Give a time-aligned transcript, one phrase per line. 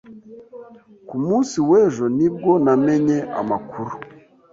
[1.07, 3.91] Ku munsi w'ejo ni bwo namenye amakuru.